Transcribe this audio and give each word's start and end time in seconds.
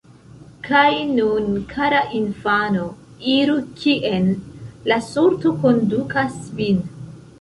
Kaj 0.67 0.93
nun, 1.17 1.51
kara 1.73 1.99
infano, 2.19 2.85
iru 3.35 3.59
kien 3.83 4.27
la 4.93 4.99
sorto 5.11 5.53
kondukas 5.67 6.41
vin. 6.63 6.83